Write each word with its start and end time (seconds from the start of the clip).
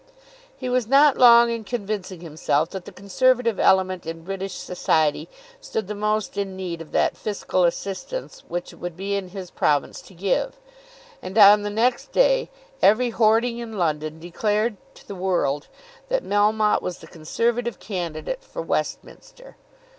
He 0.57 0.67
was 0.67 0.87
not 0.87 1.15
long 1.19 1.51
in 1.51 1.63
convincing 1.63 2.21
himself 2.21 2.71
that 2.71 2.85
the 2.85 2.91
Conservative 2.91 3.59
element 3.59 4.07
in 4.07 4.23
British 4.23 4.55
Society 4.55 5.29
stood 5.59 5.85
the 5.87 5.93
most 5.93 6.37
in 6.39 6.55
need 6.55 6.81
of 6.81 6.91
that 6.91 7.15
fiscal 7.15 7.65
assistance 7.65 8.43
which 8.47 8.73
it 8.73 8.77
would 8.77 8.97
be 8.97 9.13
in 9.15 9.27
his 9.29 9.51
province 9.51 10.01
to 10.01 10.15
give; 10.15 10.59
and 11.21 11.37
on 11.37 11.61
the 11.61 11.69
next 11.69 12.11
day 12.13 12.49
every 12.81 13.11
hoarding 13.11 13.59
in 13.59 13.77
London 13.77 14.19
declared 14.19 14.77
to 14.95 15.07
the 15.07 15.13
world 15.13 15.67
that 16.09 16.23
Melmotte 16.25 16.81
was 16.81 16.97
the 16.97 17.05
Conservative 17.05 17.77
candidate 17.79 18.41
for 18.43 18.63
Westminster. 18.63 19.55